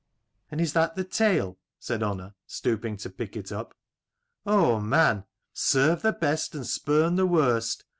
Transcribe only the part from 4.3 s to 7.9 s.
"Oh, man! serve the best and spurn the worst.